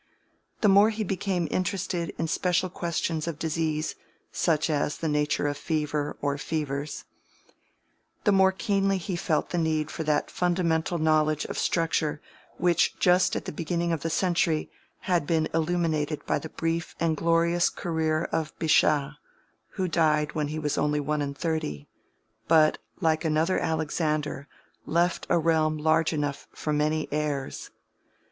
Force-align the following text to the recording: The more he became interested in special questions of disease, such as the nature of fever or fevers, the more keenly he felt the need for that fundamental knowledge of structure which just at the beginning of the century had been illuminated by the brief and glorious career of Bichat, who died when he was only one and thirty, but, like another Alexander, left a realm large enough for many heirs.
The 0.61 0.67
more 0.67 0.89
he 0.89 1.03
became 1.03 1.47
interested 1.51 2.11
in 2.17 2.27
special 2.27 2.71
questions 2.71 3.27
of 3.27 3.37
disease, 3.37 3.93
such 4.31 4.67
as 4.67 4.97
the 4.97 5.07
nature 5.07 5.45
of 5.45 5.57
fever 5.59 6.17
or 6.23 6.39
fevers, 6.39 7.03
the 8.23 8.31
more 8.31 8.51
keenly 8.51 8.97
he 8.97 9.15
felt 9.15 9.51
the 9.51 9.59
need 9.59 9.91
for 9.91 10.01
that 10.01 10.31
fundamental 10.31 10.97
knowledge 10.97 11.45
of 11.45 11.57
structure 11.59 12.19
which 12.57 12.97
just 12.97 13.35
at 13.35 13.45
the 13.45 13.51
beginning 13.51 13.91
of 13.91 14.01
the 14.01 14.09
century 14.09 14.71
had 15.01 15.27
been 15.27 15.47
illuminated 15.53 16.25
by 16.25 16.39
the 16.39 16.49
brief 16.49 16.95
and 16.99 17.15
glorious 17.15 17.69
career 17.69 18.23
of 18.31 18.57
Bichat, 18.57 19.11
who 19.73 19.87
died 19.87 20.33
when 20.33 20.47
he 20.47 20.57
was 20.57 20.79
only 20.79 20.99
one 20.99 21.21
and 21.21 21.37
thirty, 21.37 21.87
but, 22.47 22.79
like 23.01 23.23
another 23.23 23.59
Alexander, 23.59 24.47
left 24.87 25.27
a 25.29 25.37
realm 25.37 25.77
large 25.77 26.11
enough 26.11 26.47
for 26.53 26.73
many 26.73 27.07
heirs. 27.11 27.69